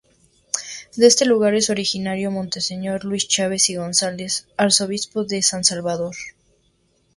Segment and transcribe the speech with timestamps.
[0.95, 6.15] De este lugar es originario monseñor Luis Chávez y González, arzobispo de San Salvador.